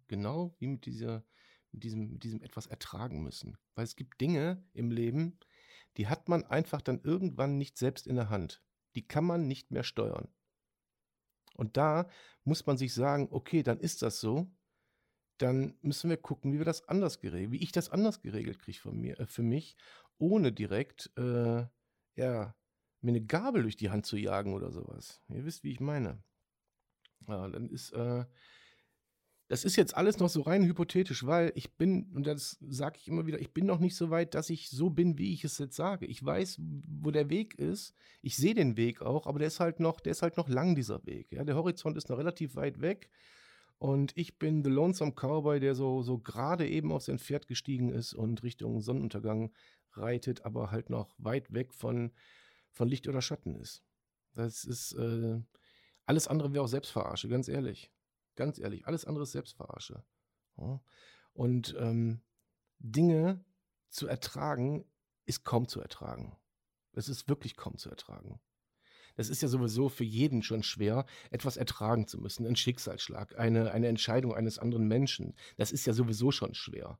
Genau 0.07 0.55
wie 0.59 0.67
mit, 0.67 0.85
dieser, 0.85 1.23
mit, 1.71 1.83
diesem, 1.83 2.11
mit 2.11 2.23
diesem 2.23 2.41
etwas 2.41 2.67
ertragen 2.67 3.21
müssen. 3.21 3.57
Weil 3.75 3.85
es 3.85 3.95
gibt 3.95 4.19
Dinge 4.21 4.63
im 4.73 4.91
Leben, 4.91 5.39
die 5.97 6.07
hat 6.07 6.29
man 6.29 6.43
einfach 6.45 6.81
dann 6.81 7.01
irgendwann 7.01 7.57
nicht 7.57 7.77
selbst 7.77 8.07
in 8.07 8.15
der 8.15 8.29
Hand. 8.29 8.63
Die 8.95 9.07
kann 9.07 9.25
man 9.25 9.47
nicht 9.47 9.71
mehr 9.71 9.83
steuern. 9.83 10.27
Und 11.55 11.77
da 11.77 12.09
muss 12.43 12.65
man 12.65 12.77
sich 12.77 12.93
sagen, 12.93 13.29
okay, 13.31 13.63
dann 13.63 13.79
ist 13.79 14.01
das 14.01 14.19
so 14.19 14.51
dann 15.37 15.75
müssen 15.81 16.09
wir 16.09 16.17
gucken, 16.17 16.53
wie 16.53 16.57
wir 16.57 16.65
das 16.65 16.87
anders 16.87 17.19
geregelt, 17.19 17.51
wie 17.51 17.63
ich 17.63 17.71
das 17.71 17.89
anders 17.89 18.21
geregelt 18.21 18.59
kriege 18.59 18.79
von 18.79 18.99
mir, 18.99 19.19
äh, 19.19 19.27
für 19.27 19.43
mich, 19.43 19.77
ohne 20.17 20.51
direkt, 20.51 21.11
äh, 21.17 21.65
ja, 22.15 22.55
mir 23.01 23.11
eine 23.11 23.25
Gabel 23.25 23.61
durch 23.61 23.75
die 23.75 23.91
Hand 23.91 24.05
zu 24.05 24.17
jagen 24.17 24.53
oder 24.53 24.71
sowas. 24.71 25.21
Ihr 25.29 25.45
wisst, 25.45 25.63
wie 25.63 25.71
ich 25.71 25.79
meine. 25.79 26.23
Ja, 27.27 27.47
dann 27.47 27.69
ist, 27.69 27.91
äh, 27.91 28.25
das 29.47 29.63
ist 29.63 29.77
jetzt 29.77 29.95
alles 29.95 30.19
noch 30.19 30.27
so 30.27 30.41
rein 30.41 30.65
hypothetisch, 30.65 31.25
weil 31.25 31.53
ich 31.55 31.73
bin, 31.75 32.11
und 32.13 32.27
das 32.27 32.57
sage 32.67 32.97
ich 32.99 33.07
immer 33.07 33.25
wieder, 33.25 33.39
ich 33.39 33.53
bin 33.53 33.65
noch 33.65 33.79
nicht 33.79 33.95
so 33.95 34.09
weit, 34.09 34.35
dass 34.35 34.49
ich 34.49 34.69
so 34.69 34.89
bin, 34.89 35.17
wie 35.17 35.33
ich 35.33 35.45
es 35.45 35.57
jetzt 35.57 35.75
sage. 35.75 36.05
Ich 36.05 36.23
weiß, 36.23 36.59
wo 36.59 37.11
der 37.11 37.29
Weg 37.29 37.55
ist. 37.55 37.93
Ich 38.21 38.35
sehe 38.35 38.53
den 38.53 38.75
Weg 38.75 39.01
auch, 39.01 39.25
aber 39.25 39.39
der 39.39 39.47
ist 39.47 39.61
halt 39.61 39.79
noch, 39.79 40.01
der 40.01 40.11
ist 40.11 40.21
halt 40.21 40.35
noch 40.35 40.49
lang, 40.49 40.75
dieser 40.75 41.05
Weg. 41.05 41.31
Ja, 41.31 41.45
der 41.45 41.55
Horizont 41.55 41.95
ist 41.95 42.09
noch 42.09 42.17
relativ 42.17 42.55
weit 42.55 42.81
weg. 42.81 43.09
Und 43.77 44.11
ich 44.17 44.37
bin 44.37 44.63
The 44.63 44.69
Lonesome 44.69 45.13
Cowboy, 45.13 45.59
der 45.61 45.75
so, 45.75 46.01
so 46.01 46.17
gerade 46.17 46.67
eben 46.67 46.91
auf 46.91 47.03
sein 47.03 47.19
Pferd 47.19 47.47
gestiegen 47.47 47.89
ist 47.89 48.13
und 48.13 48.43
Richtung 48.43 48.81
Sonnenuntergang 48.81 49.53
reitet, 49.93 50.43
aber 50.45 50.71
halt 50.71 50.89
noch 50.89 51.15
weit 51.19 51.53
weg 51.53 51.73
von, 51.73 52.11
von 52.71 52.89
Licht 52.89 53.07
oder 53.07 53.21
Schatten 53.21 53.55
ist. 53.55 53.83
Das 54.33 54.65
ist, 54.65 54.93
äh, 54.93 55.39
alles 56.05 56.27
andere 56.27 56.53
wäre 56.53 56.63
auch 56.63 56.67
Selbstverarsche, 56.67 57.29
ganz 57.29 57.47
ehrlich. 57.47 57.91
Ganz 58.37 58.59
ehrlich, 58.59 58.87
alles 58.87 59.03
andere 59.03 59.23
ist 59.23 59.33
Selbstverarsche. 59.33 60.03
Und 61.33 61.75
ähm, 61.77 62.21
Dinge 62.79 63.43
zu 63.89 64.07
ertragen, 64.07 64.85
ist 65.25 65.43
kaum 65.43 65.67
zu 65.67 65.81
ertragen. 65.81 66.37
Es 66.93 67.09
ist 67.09 67.27
wirklich 67.27 67.57
kaum 67.57 67.77
zu 67.77 67.89
ertragen. 67.89 68.39
Das 69.15 69.29
ist 69.29 69.41
ja 69.41 69.47
sowieso 69.47 69.89
für 69.89 70.03
jeden 70.03 70.43
schon 70.43 70.61
schwer, 70.61 71.05
etwas 71.31 71.57
ertragen 71.57 72.07
zu 72.07 72.19
müssen. 72.19 72.45
Ein 72.45 72.55
Schicksalsschlag, 72.55 73.37
eine, 73.39 73.71
eine 73.71 73.87
Entscheidung 73.87 74.35
eines 74.35 74.59
anderen 74.59 74.87
Menschen. 74.87 75.35
Das 75.57 75.71
ist 75.71 75.87
ja 75.87 75.93
sowieso 75.93 76.31
schon 76.31 76.53
schwer. 76.53 76.99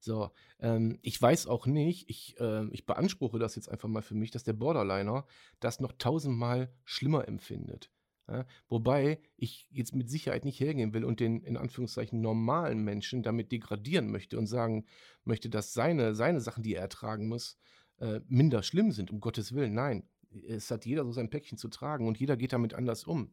So, 0.00 0.30
ähm, 0.60 0.98
ich 1.02 1.20
weiß 1.20 1.46
auch 1.48 1.66
nicht, 1.66 2.08
ich, 2.08 2.40
äh, 2.40 2.66
ich 2.70 2.86
beanspruche 2.86 3.38
das 3.38 3.56
jetzt 3.56 3.68
einfach 3.68 3.88
mal 3.88 4.02
für 4.02 4.14
mich, 4.14 4.30
dass 4.30 4.44
der 4.44 4.54
Borderliner 4.54 5.26
das 5.60 5.80
noch 5.80 5.92
tausendmal 5.92 6.72
schlimmer 6.84 7.28
empfindet. 7.28 7.90
Ja, 8.28 8.44
wobei 8.68 9.20
ich 9.36 9.68
jetzt 9.70 9.94
mit 9.94 10.10
Sicherheit 10.10 10.44
nicht 10.44 10.60
hergehen 10.60 10.92
will 10.92 11.04
und 11.04 11.18
den 11.18 11.42
in 11.42 11.56
Anführungszeichen 11.56 12.20
normalen 12.20 12.84
Menschen 12.84 13.22
damit 13.22 13.52
degradieren 13.52 14.10
möchte 14.10 14.36
und 14.36 14.46
sagen 14.46 14.84
möchte, 15.24 15.48
dass 15.48 15.72
seine, 15.72 16.14
seine 16.14 16.40
Sachen, 16.40 16.62
die 16.62 16.74
er 16.74 16.82
ertragen 16.82 17.26
muss, 17.26 17.56
äh, 18.00 18.20
minder 18.28 18.62
schlimm 18.62 18.92
sind, 18.92 19.10
um 19.10 19.20
Gottes 19.20 19.54
Willen. 19.54 19.72
Nein, 19.72 20.04
es 20.46 20.70
hat 20.70 20.84
jeder 20.84 21.04
so 21.04 21.12
sein 21.12 21.30
Päckchen 21.30 21.56
zu 21.56 21.68
tragen 21.68 22.06
und 22.06 22.18
jeder 22.18 22.36
geht 22.36 22.52
damit 22.52 22.74
anders 22.74 23.04
um. 23.04 23.32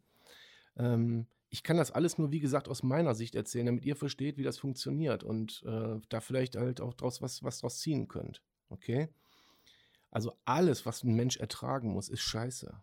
Ähm, 0.78 1.28
ich 1.50 1.64
kann 1.64 1.78
das 1.78 1.92
alles 1.92 2.18
nur, 2.18 2.32
wie 2.32 2.40
gesagt, 2.40 2.70
aus 2.70 2.82
meiner 2.82 3.16
Sicht 3.16 3.36
erzählen, 3.36 3.66
damit 3.66 3.86
ihr 3.86 3.96
versteht, 3.96 4.38
wie 4.38 4.44
das 4.44 4.58
funktioniert 4.58 5.24
und 5.24 5.62
äh, 5.66 6.00
da 6.10 6.22
vielleicht 6.22 6.56
halt 6.56 6.80
auch 6.80 6.94
draus 6.94 7.22
was, 7.22 7.44
was 7.44 7.60
draus 7.60 7.80
ziehen 7.80 8.08
könnt. 8.08 8.42
Okay? 8.70 9.10
Also 10.10 10.34
alles, 10.46 10.86
was 10.86 11.04
ein 11.04 11.16
Mensch 11.16 11.38
ertragen 11.38 11.92
muss, 11.92 12.08
ist 12.08 12.22
scheiße. 12.22 12.82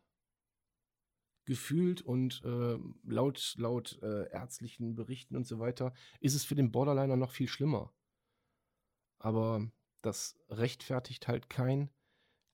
Gefühlt 1.45 2.03
und 2.03 2.43
äh, 2.45 2.79
laut, 3.05 3.55
laut 3.59 3.99
äh, 4.03 4.31
ärztlichen 4.31 4.95
Berichten 4.95 5.37
und 5.37 5.47
so 5.47 5.59
weiter 5.59 5.93
ist 6.21 6.35
es 6.35 6.45
für 6.45 6.55
den 6.55 6.71
Borderliner 6.71 7.17
noch 7.17 7.33
viel 7.33 7.49
schlimmer. 7.49 7.93
Aber 9.19 9.71
das 10.03 10.39
rechtfertigt 10.49 11.29
halt 11.29 11.51
kein 11.51 11.91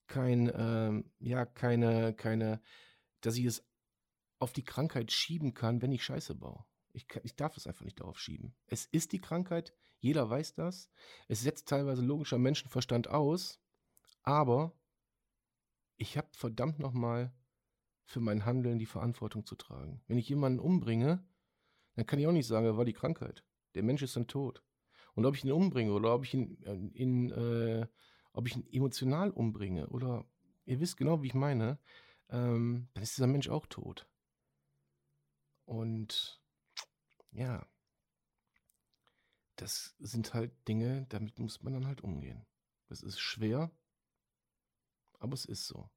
kein, 0.09 0.50
ähm, 0.54 1.11
ja, 1.21 1.47
keine, 1.47 2.14
keine, 2.14 2.61
dass 3.21 3.37
ich 3.37 3.45
es 3.45 3.64
auf 4.40 4.52
die 4.52 4.64
Krankheit 4.64 5.12
schieben 5.12 5.54
kann, 5.54 5.80
wenn 5.83 5.92
ich 5.92 6.02
Scheiße 6.02 6.35
baue. 6.35 6.64
Ich, 6.92 7.07
ich 7.23 7.37
darf 7.37 7.57
es 7.57 7.66
einfach 7.66 7.85
nicht 7.85 8.00
darauf 8.00 8.18
schieben. 8.18 8.57
Es 8.66 8.87
ist 8.87 9.12
die 9.12 9.21
Krankheit, 9.21 9.75
jeder 10.00 10.28
weiß 10.28 10.54
das. 10.54 10.90
Es 11.28 11.42
setzt 11.42 11.68
teilweise 11.68 12.02
logischer 12.02 12.38
Menschenverstand 12.38 13.09
aus, 13.09 13.61
aber 14.23 14.73
ich 15.97 16.16
habe 16.16 16.28
verdammt 16.33 16.78
nochmal 16.78 17.33
für 18.08 18.20
mein 18.20 18.46
Handeln 18.46 18.78
die 18.78 18.86
Verantwortung 18.86 19.44
zu 19.44 19.54
tragen. 19.54 20.00
Wenn 20.06 20.16
ich 20.16 20.30
jemanden 20.30 20.60
umbringe, 20.60 21.22
dann 21.94 22.06
kann 22.06 22.18
ich 22.18 22.26
auch 22.26 22.32
nicht 22.32 22.46
sagen, 22.46 22.64
er 22.64 22.78
war 22.78 22.86
die 22.86 22.94
Krankheit. 22.94 23.44
Der 23.74 23.82
Mensch 23.82 24.02
ist 24.02 24.16
dann 24.16 24.26
tot. 24.26 24.64
Und 25.14 25.26
ob 25.26 25.36
ich 25.36 25.44
ihn 25.44 25.52
umbringe 25.52 25.92
oder 25.92 26.14
ob 26.14 26.24
ich 26.24 26.32
ihn 26.32 26.62
äh, 26.62 26.74
in, 26.94 27.30
äh, 27.30 27.86
ob 28.32 28.46
ich 28.46 28.56
ihn 28.56 28.66
emotional 28.72 29.30
umbringe 29.30 29.88
oder 29.88 30.24
ihr 30.64 30.80
wisst 30.80 30.96
genau, 30.96 31.22
wie 31.22 31.26
ich 31.26 31.34
meine, 31.34 31.78
ähm, 32.30 32.88
dann 32.94 33.02
ist 33.02 33.18
dieser 33.18 33.26
Mensch 33.26 33.50
auch 33.50 33.66
tot. 33.66 34.08
Und 35.66 36.42
ja, 37.30 37.66
das 39.56 39.96
sind 39.98 40.32
halt 40.32 40.52
Dinge, 40.66 41.04
damit 41.10 41.38
muss 41.38 41.62
man 41.62 41.74
dann 41.74 41.86
halt 41.86 42.00
umgehen. 42.00 42.46
Das 42.88 43.02
ist 43.02 43.20
schwer, 43.20 43.70
aber 45.18 45.34
es 45.34 45.44
ist 45.44 45.66
so. 45.66 45.90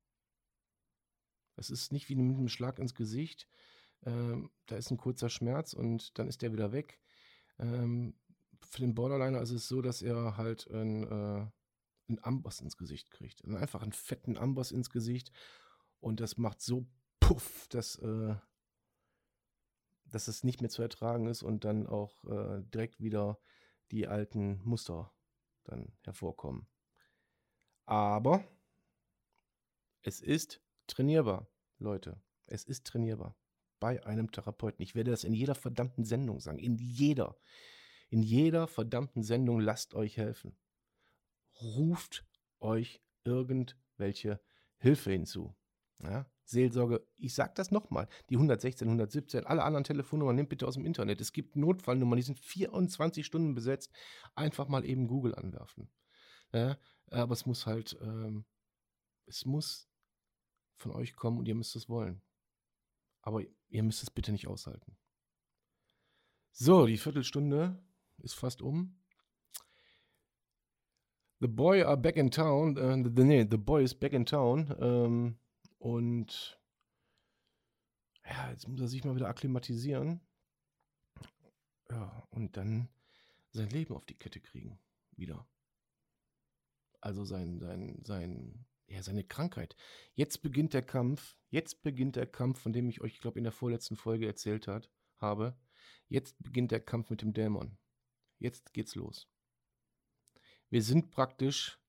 Es 1.56 1.70
ist 1.70 1.92
nicht 1.92 2.10
wie 2.10 2.16
mit 2.16 2.38
einem 2.38 2.50
Schlag 2.50 2.80
ins 2.80 2.96
Gesicht. 2.96 3.48
Ähm, 4.04 4.50
da 4.66 4.78
ist 4.78 4.92
ein 4.92 4.98
kurzer 4.98 5.30
Schmerz 5.30 5.74
und 5.74 6.18
dann 6.18 6.28
ist 6.28 6.42
der 6.42 6.54
wieder 6.54 6.72
weg. 6.72 7.00
Ähm, 7.60 8.16
für 8.62 8.82
den 8.82 8.96
Borderliner 8.96 9.42
ist 9.42 9.52
es 9.52 9.68
so, 9.68 9.82
dass 9.82 10.02
er 10.02 10.38
halt 10.38 10.68
ein, 10.72 11.04
äh, 11.04 11.48
einen 12.08 12.20
Amboss 12.24 12.62
ins 12.62 12.78
Gesicht 12.78 13.12
kriegt. 13.12 13.44
Also 13.44 13.58
einfach 13.58 13.82
einen 13.82 13.94
fetten 13.94 14.38
Amboss 14.38 14.72
ins 14.72 14.90
Gesicht 14.90 15.32
und 16.00 16.20
das 16.20 16.38
macht 16.38 16.62
so 16.62 16.88
puff, 17.20 17.68
dass, 17.70 17.96
äh, 17.98 18.36
dass 20.06 20.28
es 20.28 20.44
nicht 20.44 20.62
mehr 20.62 20.70
zu 20.70 20.82
ertragen 20.82 21.28
ist 21.28 21.44
und 21.44 21.66
dann 21.66 21.88
auch 21.88 22.24
äh, 22.26 22.64
direkt 22.74 23.00
wieder 23.00 23.40
die 23.92 24.08
alten 24.08 24.62
Muster 24.64 25.12
dann 25.64 25.92
hervorkommen. 26.02 26.68
Aber 27.86 28.44
es 30.02 30.22
ist 30.22 30.62
trainierbar, 30.92 31.48
Leute. 31.80 32.22
Es 32.46 32.64
ist 32.64 32.86
trainierbar 32.86 33.36
bei 33.80 34.06
einem 34.06 34.32
Therapeuten. 34.32 34.84
Ich 34.84 34.96
werde 34.96 35.12
das 35.12 35.24
in 35.24 35.34
jeder 35.34 35.56
verdammten 35.56 36.06
Sendung 36.06 36.40
sagen. 36.40 36.60
In 36.60 36.78
jeder. 36.78 37.38
In 38.10 38.22
jeder 38.22 38.68
verdammten 38.68 39.24
Sendung 39.24 39.60
lasst 39.60 39.94
euch 39.94 40.18
helfen 40.18 40.56
ruft 41.62 42.26
euch 42.60 43.02
irgendwelche 43.24 44.40
Hilfe 44.78 45.12
hinzu. 45.12 45.56
Ja? 46.02 46.26
Seelsorge, 46.44 47.06
ich 47.16 47.34
sage 47.34 47.54
das 47.56 47.72
nochmal, 47.72 48.08
die 48.30 48.36
116, 48.36 48.88
117, 48.88 49.46
alle 49.46 49.64
anderen 49.64 49.84
Telefonnummern 49.84 50.36
nehmt 50.36 50.50
bitte 50.50 50.68
aus 50.68 50.74
dem 50.74 50.86
Internet. 50.86 51.22
Es 51.22 51.32
gibt 51.32 51.56
Notfallnummern, 51.56 52.18
die 52.18 52.24
sind 52.24 52.40
24 52.40 53.26
Stunden 53.26 53.54
besetzt. 53.54 53.92
Einfach 54.36 54.68
mal 54.68 54.84
eben 54.86 55.08
Google 55.08 55.36
anwerfen. 55.36 55.90
Ja? 56.52 56.78
Aber 57.10 57.34
es 57.34 57.46
muss 57.46 57.66
halt, 57.66 57.98
ähm, 58.02 58.46
es 59.28 59.46
muss 59.46 59.88
von 60.82 60.92
euch 60.92 61.16
kommen 61.16 61.40
und 61.40 61.48
ihr 61.48 61.56
müsst 61.56 61.76
es 61.76 61.88
wollen. 61.88 62.22
Aber 63.22 63.42
ihr 63.70 63.84
müsst 63.84 64.04
es 64.04 64.10
bitte 64.10 64.32
nicht 64.32 64.48
aushalten. 64.48 64.98
So, 66.52 66.86
die 66.86 66.98
Viertelstunde 66.98 67.82
ist 68.18 68.34
fast 68.34 68.62
um. 68.62 68.98
The 71.40 71.48
Boy 71.48 71.84
are 71.84 71.98
back 71.98 72.18
in 72.18 72.30
town. 72.30 72.78
Äh, 72.78 73.10
the, 73.16 73.24
nee, 73.24 73.48
The 73.50 73.58
Boy 73.58 73.84
is 73.84 73.96
back 73.96 74.14
in 74.14 74.26
town. 74.26 74.76
Ähm, 74.80 75.40
und 75.80 76.60
ja, 78.26 78.52
jetzt 78.52 78.68
muss 78.68 78.82
er 78.82 78.88
sich 78.88 79.04
mal 79.04 79.16
wieder 79.16 79.28
akklimatisieren. 79.28 80.22
Ja, 81.90 82.28
und 82.30 82.58
dann 82.58 82.90
sein 83.52 83.70
Leben 83.70 83.96
auf 83.96 84.06
die 84.06 84.18
Kette 84.18 84.40
kriegen. 84.40 84.80
Wieder. 85.18 85.48
Also 87.02 87.26
sein, 87.26 87.60
sein, 87.60 88.02
sein, 88.06 88.66
ja, 88.92 89.04
seine 89.04 89.24
Krankheit. 89.24 89.76
Jetzt 90.14 90.42
beginnt 90.42 90.74
der 90.74 90.82
Kampf. 90.82 91.36
Jetzt 91.50 91.82
beginnt 91.82 92.16
der 92.16 92.28
Kampf, 92.28 92.60
von 92.60 92.74
dem 92.74 92.90
ich 92.90 93.02
euch, 93.02 93.14
ich 93.14 93.22
glaube, 93.22 93.40
in 93.40 93.44
der 93.44 93.54
vorletzten 93.54 93.96
Folge 93.96 94.28
erzählt 94.28 94.68
hat, 94.68 94.90
habe. 95.18 95.58
Jetzt 96.10 96.36
beginnt 96.44 96.72
der 96.72 96.82
Kampf 96.82 97.10
mit 97.10 97.22
dem 97.22 97.34
Dämon. 97.34 97.78
Jetzt 98.40 98.74
geht's 98.74 98.96
los. 98.96 99.30
Wir 100.70 100.84
sind 100.84 101.12
praktisch 101.12 101.80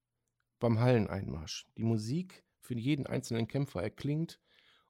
beim 0.60 0.78
Halleneinmarsch. 0.78 1.66
Die 1.76 1.84
Musik 1.84 2.44
für 2.60 2.74
jeden 2.74 3.06
einzelnen 3.06 3.48
Kämpfer 3.48 3.82
erklingt 3.82 4.40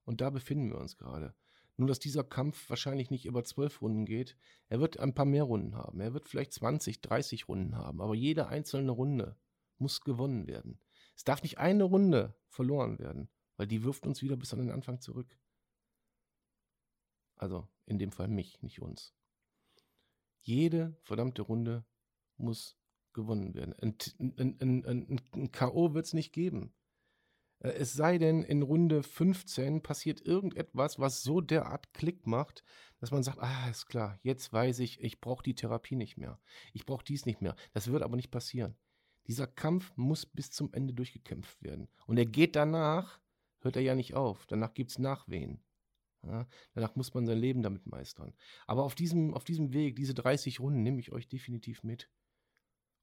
und 0.04 0.20
da 0.20 0.30
befinden 0.30 0.70
wir 0.70 0.78
uns 0.78 0.96
gerade. 0.96 1.34
Nur, 1.76 1.88
dass 1.88 1.98
dieser 1.98 2.24
Kampf 2.24 2.68
wahrscheinlich 2.68 3.10
nicht 3.10 3.24
über 3.24 3.44
zwölf 3.44 3.80
Runden 3.80 4.04
geht. 4.04 4.36
Er 4.68 4.80
wird 4.80 5.00
ein 5.00 5.14
paar 5.14 5.24
mehr 5.24 5.44
Runden 5.44 5.74
haben. 5.74 6.00
Er 6.00 6.12
wird 6.12 6.28
vielleicht 6.28 6.52
20, 6.52 7.00
30 7.00 7.48
Runden 7.48 7.76
haben. 7.76 8.02
Aber 8.02 8.14
jede 8.14 8.48
einzelne 8.48 8.92
Runde 8.92 9.36
muss 9.78 10.02
gewonnen 10.02 10.46
werden. 10.46 10.78
Es 11.14 11.24
darf 11.24 11.42
nicht 11.42 11.58
eine 11.58 11.84
Runde 11.84 12.34
verloren 12.48 12.98
werden, 12.98 13.28
weil 13.56 13.66
die 13.66 13.84
wirft 13.84 14.06
uns 14.06 14.22
wieder 14.22 14.36
bis 14.36 14.52
an 14.52 14.60
den 14.60 14.70
Anfang 14.70 15.00
zurück. 15.00 15.38
Also 17.36 17.68
in 17.86 17.98
dem 17.98 18.12
Fall 18.12 18.28
mich, 18.28 18.62
nicht 18.62 18.80
uns. 18.80 19.14
Jede 20.40 20.96
verdammte 21.02 21.42
Runde 21.42 21.84
muss 22.36 22.76
gewonnen 23.12 23.54
werden. 23.54 23.74
Ein, 23.74 23.96
ein, 24.38 24.84
ein, 24.86 25.20
ein 25.34 25.52
K.O. 25.52 25.94
wird 25.94 26.06
es 26.06 26.14
nicht 26.14 26.32
geben. 26.32 26.74
Äh, 27.62 27.70
es 27.72 27.92
sei 27.92 28.18
denn, 28.18 28.42
in 28.42 28.62
Runde 28.62 29.02
15 29.02 29.82
passiert 29.82 30.20
irgendetwas, 30.20 30.98
was 30.98 31.22
so 31.22 31.40
derart 31.40 31.92
Klick 31.94 32.26
macht, 32.26 32.64
dass 32.98 33.10
man 33.10 33.22
sagt, 33.22 33.38
ah, 33.40 33.68
ist 33.68 33.86
klar, 33.86 34.18
jetzt 34.22 34.52
weiß 34.52 34.80
ich, 34.80 35.00
ich 35.00 35.20
brauche 35.20 35.42
die 35.42 35.54
Therapie 35.54 35.96
nicht 35.96 36.16
mehr. 36.16 36.40
Ich 36.72 36.86
brauche 36.86 37.04
dies 37.04 37.26
nicht 37.26 37.40
mehr. 37.40 37.56
Das 37.72 37.90
wird 37.90 38.02
aber 38.02 38.16
nicht 38.16 38.30
passieren. 38.30 38.76
Dieser 39.26 39.46
Kampf 39.46 39.92
muss 39.96 40.26
bis 40.26 40.50
zum 40.50 40.72
Ende 40.72 40.94
durchgekämpft 40.94 41.62
werden. 41.62 41.88
Und 42.06 42.18
er 42.18 42.26
geht 42.26 42.56
danach, 42.56 43.20
hört 43.60 43.76
er 43.76 43.82
ja 43.82 43.94
nicht 43.94 44.14
auf. 44.14 44.46
Danach 44.46 44.74
gibt 44.74 44.90
es 44.90 44.98
Nachwehen. 44.98 45.62
Ja, 46.24 46.46
danach 46.74 46.94
muss 46.94 47.14
man 47.14 47.26
sein 47.26 47.38
Leben 47.38 47.62
damit 47.62 47.86
meistern. 47.86 48.32
Aber 48.66 48.84
auf 48.84 48.94
diesem, 48.94 49.34
auf 49.34 49.44
diesem 49.44 49.72
Weg, 49.72 49.96
diese 49.96 50.14
30 50.14 50.60
Runden, 50.60 50.82
nehme 50.82 51.00
ich 51.00 51.12
euch 51.12 51.28
definitiv 51.28 51.82
mit. 51.82 52.08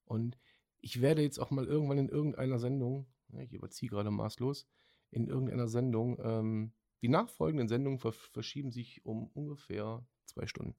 Und 0.06 0.38
ich 0.80 1.02
werde 1.02 1.22
jetzt 1.22 1.40
auch 1.40 1.52
mal 1.52 1.66
irgendwann 1.66 1.98
in 1.98 2.10
irgendeiner 2.10 2.60
Sendung, 2.60 3.08
ich 3.38 3.54
überziehe 3.54 3.90
gerade 3.90 4.10
maßlos, 4.10 4.68
in 5.12 5.28
irgendeiner 5.28 5.68
Sendung, 5.68 6.18
ähm, 6.24 6.74
die 7.02 7.10
nachfolgenden 7.10 7.68
Sendungen 7.68 8.00
verschieben 8.00 8.72
sich 8.72 9.06
um 9.06 9.28
ungefähr 9.28 10.06
zwei 10.26 10.48
Stunden, 10.48 10.76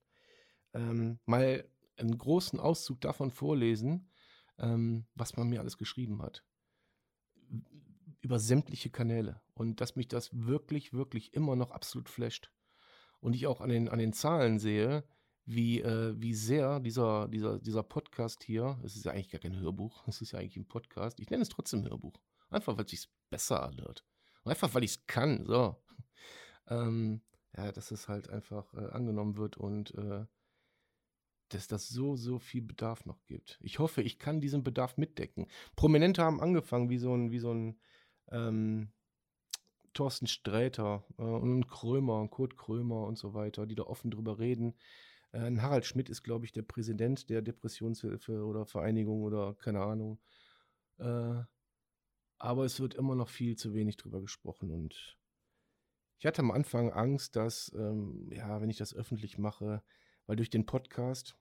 ähm, 0.75 1.19
mal 1.27 1.69
einen 1.97 2.17
großen 2.17 2.59
Auszug 2.59 3.01
davon 3.01 3.31
vorlesen, 3.31 4.11
ähm, 4.61 5.07
was 5.15 5.37
man 5.37 5.49
mir 5.49 5.61
alles 5.61 5.79
geschrieben 5.79 6.23
hat. 6.23 6.45
Über 8.21 8.39
sämtliche 8.39 8.91
Kanäle. 8.91 9.41
Und 9.55 9.81
dass 9.81 9.97
mich 9.97 10.09
das 10.09 10.31
wirklich, 10.33 10.93
wirklich 10.93 11.35
immer 11.35 11.57
noch 11.57 11.71
absolut 11.71 12.09
flasht. 12.09 12.53
Und 13.21 13.35
ich 13.35 13.47
auch 13.47 13.61
an 13.61 13.71
den, 13.71 13.89
an 13.89 13.99
den 13.99 14.13
Zahlen 14.13 14.59
sehe, 14.59 15.05
wie, 15.45 15.81
äh, 15.81 16.15
wie 16.19 16.35
sehr 16.35 16.81
dieser, 16.81 17.29
dieser, 17.29 17.59
dieser 17.59 17.83
Podcast 17.83 18.45
hier, 18.45 18.79
es 18.85 18.97
ist 18.97 19.05
ja 19.05 19.13
eigentlich 19.13 19.31
gar 19.31 19.41
kein 19.41 19.59
Hörbuch, 19.59 20.05
es 20.09 20.21
ist 20.21 20.33
ja 20.33 20.39
eigentlich 20.39 20.57
ein 20.57 20.69
Podcast, 20.69 21.21
ich 21.21 21.31
nenne 21.31 21.43
es 21.43 21.49
trotzdem 21.49 21.85
Hörbuch. 21.85 22.21
Einfach, 22.51 22.77
weil 22.77 22.85
es 22.85 22.91
sich 22.91 23.09
besser 23.31 23.63
anhört. 23.63 24.05
einfach, 24.45 24.75
weil 24.75 24.85
ich 24.85 24.93
es 24.93 25.07
kann, 25.07 25.45
so. 25.47 25.77
Ähm, 26.69 27.23
ja, 27.57 27.73
dass 27.73 27.91
es 27.91 28.07
halt 28.07 28.31
einfach 28.31 28.73
äh, 28.75 28.91
angenommen 28.93 29.37
wird 29.37 29.57
und 29.57 29.93
äh, 29.95 30.25
dass 31.55 31.69
das 31.69 31.89
so, 31.89 32.17
so 32.17 32.39
viel 32.39 32.63
Bedarf 32.63 33.07
noch 33.07 33.25
gibt. 33.27 33.59
Ich 33.63 33.79
hoffe, 33.79 34.03
ich 34.03 34.19
kann 34.19 34.41
diesen 34.41 34.65
Bedarf 34.65 34.97
mitdecken. 34.97 35.47
Prominente 35.77 36.23
haben 36.23 36.41
angefangen, 36.41 36.91
wie 36.91 36.99
so 36.99 37.15
ein, 37.15 37.31
wie 37.31 37.39
so 37.39 37.53
ein 37.53 37.79
ähm, 38.29 38.93
Thorsten 39.93 40.27
Sträter 40.27 41.05
äh, 41.19 41.23
und 41.23 41.69
Krömer, 41.69 42.27
Kurt 42.29 42.57
Krömer 42.57 43.07
und 43.07 43.19
so 43.19 43.35
weiter, 43.35 43.67
die 43.67 43.75
da 43.75 43.83
offen 43.85 44.11
drüber 44.11 44.39
reden. 44.39 44.75
Äh, 45.33 45.57
Harald 45.59 45.85
Schmidt 45.85 46.09
ist, 46.09 46.23
glaube 46.23 46.45
ich, 46.45 46.53
der 46.53 46.63
Präsident 46.63 47.29
der 47.29 47.43
Depressionshilfe 47.43 48.45
oder 48.45 48.67
Vereinigung 48.67 49.23
oder 49.23 49.55
keine 49.55 49.83
Ahnung. 49.83 50.21
Äh, 50.99 51.43
aber 52.39 52.65
es 52.65 52.81
wird 52.81 52.95
immer 52.95 53.15
noch 53.15 53.29
viel 53.29 53.57
zu 53.57 53.75
wenig 53.75 53.97
drüber 53.97 54.21
gesprochen 54.21 54.71
und 54.71 55.19
ich 56.19 56.27
hatte 56.27 56.43
am 56.43 56.51
Anfang 56.51 56.93
Angst, 56.93 57.35
dass, 57.35 57.73
ähm, 57.75 58.29
ja, 58.31 58.61
wenn 58.61 58.69
ich 58.69 58.77
das 58.77 58.95
öffentlich 58.95 59.39
mache, 59.39 59.83
weil 60.27 60.37
durch 60.37 60.51
den 60.51 60.67
Podcast 60.67 61.35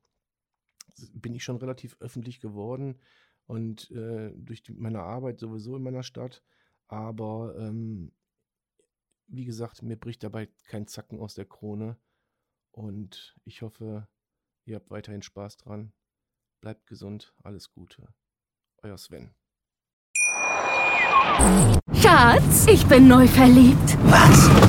bin 1.13 1.35
ich 1.35 1.43
schon 1.43 1.57
relativ 1.57 1.97
öffentlich 1.99 2.39
geworden 2.39 2.99
und 3.45 3.89
äh, 3.91 4.31
durch 4.35 4.63
die, 4.63 4.73
meine 4.73 5.01
Arbeit 5.01 5.39
sowieso 5.39 5.75
in 5.75 5.83
meiner 5.83 6.03
Stadt. 6.03 6.43
Aber 6.87 7.55
ähm, 7.57 8.11
wie 9.27 9.45
gesagt, 9.45 9.81
mir 9.81 9.95
bricht 9.95 10.23
dabei 10.23 10.47
kein 10.67 10.87
Zacken 10.87 11.19
aus 11.19 11.35
der 11.35 11.45
Krone. 11.45 11.97
Und 12.71 13.35
ich 13.45 13.61
hoffe, 13.61 14.07
ihr 14.65 14.75
habt 14.75 14.89
weiterhin 14.89 15.21
Spaß 15.21 15.57
dran. 15.57 15.93
Bleibt 16.61 16.87
gesund, 16.87 17.33
alles 17.43 17.71
Gute. 17.71 18.13
Euer 18.81 18.97
Sven. 18.97 19.33
Schatz, 21.93 22.67
ich 22.67 22.85
bin 22.85 23.07
neu 23.07 23.27
verliebt. 23.27 23.97
Was? 24.03 24.68